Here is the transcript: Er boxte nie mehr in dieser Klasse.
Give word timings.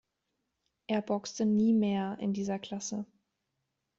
Er 0.87 1.03
boxte 1.03 1.45
nie 1.45 1.73
mehr 1.75 2.17
in 2.19 2.33
dieser 2.33 2.57
Klasse. 2.57 3.05